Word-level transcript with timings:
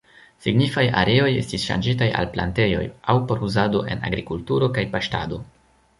Signifaj 0.43 0.85
areoj 1.01 1.27
estis 1.41 1.65
ŝanĝitaj 1.71 2.09
al 2.21 2.29
plantejoj, 2.37 2.81
aŭ 3.15 3.17
por 3.33 3.45
uzado 3.49 3.85
en 3.95 4.05
agrikulturo 4.11 4.75
kaj 4.79 4.91
paŝtado. 4.97 5.41